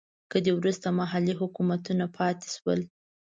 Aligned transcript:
له 0.31 0.37
دې 0.45 0.51
وروسته 0.55 0.87
محلي 0.99 1.33
حکومتونه 1.41 2.05
پاتې 2.17 2.47
شول. 2.55 2.79